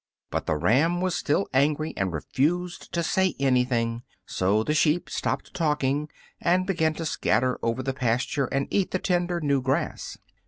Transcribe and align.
But 0.31 0.47
the 0.47 0.55
ram 0.55 0.99
was 0.99 1.13
still 1.13 1.47
angry, 1.53 1.93
and 1.95 2.11
refused 2.11 2.91
to 2.93 3.03
say 3.03 3.35
anything, 3.39 4.01
so 4.25 4.63
the 4.63 4.73
sheep 4.73 5.11
stopped 5.11 5.53
talking 5.53 6.09
and 6.41 6.65
began 6.65 6.95
to 6.95 7.05
scatter 7.05 7.59
over 7.61 7.83
the 7.83 7.93
pasture 7.93 8.45
and 8.45 8.67
eat 8.71 8.89
the 8.89 8.97
tender, 8.97 9.39
new 9.39 9.61
grass. 9.61 10.17